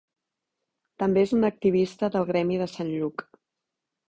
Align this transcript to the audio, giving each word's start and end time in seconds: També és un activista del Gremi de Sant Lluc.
També 1.03 1.21
és 1.27 1.33
un 1.39 1.49
activista 1.49 2.09
del 2.17 2.27
Gremi 2.31 2.59
de 2.63 2.71
Sant 2.79 2.91
Lluc. 2.97 3.27